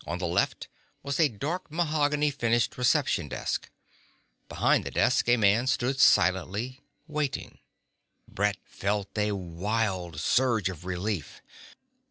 [0.07, 0.67] On the left
[1.03, 3.69] was a dark mahogany finished reception desk.
[4.49, 7.59] Behind the desk a man stood silently, waiting.
[8.27, 11.43] Brett felt a wild surge of relief.